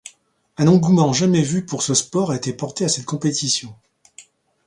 [0.57, 3.75] Un engouement jamais vu pour ce sport a été porté à cette compétition.